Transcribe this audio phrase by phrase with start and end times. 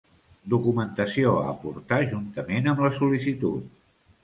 [0.53, 3.73] Documentació a aportar juntament amb la sol·licitud.